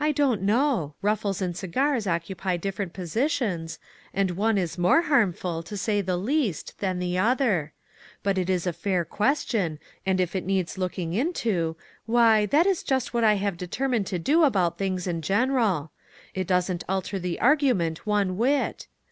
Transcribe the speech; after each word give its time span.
"I 0.00 0.10
don't 0.10 0.42
know; 0.42 0.96
ruffles 1.00 1.40
and 1.40 1.56
cigars 1.56 2.08
occupy 2.08 2.56
different 2.56 2.92
positions, 2.92 3.78
and 4.12 4.32
one 4.32 4.58
is 4.58 4.76
more 4.76 5.02
harmful, 5.02 5.62
to 5.62 5.76
say 5.76 6.00
the 6.00 6.16
least, 6.16 6.80
than 6.80 6.98
the 6.98 7.18
other. 7.18 7.72
But 8.24 8.36
it 8.36 8.50
is 8.50 8.66
a 8.66 8.72
fair 8.72 9.04
question, 9.04 9.78
and 10.04 10.20
if 10.20 10.34
it 10.34 10.44
needs 10.44 10.76
looking 10.76 11.14
into, 11.14 11.76
why, 12.04 12.46
that 12.46 12.66
is 12.66 12.82
just 12.82 13.14
what 13.14 13.22
I 13.22 13.34
have 13.34 13.56
determined 13.56 14.08
to 14.08 14.18
do 14.18 14.42
about 14.42 14.76
things 14.76 15.06
in 15.06 15.22
general. 15.22 15.92
It 16.34 16.48
doesn't 16.48 16.82
alter 16.88 17.20
the 17.20 17.38
argument 17.38 18.04
one 18.08 18.36
whit. 18.38 18.88